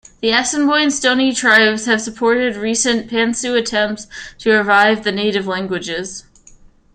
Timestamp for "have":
1.85-2.01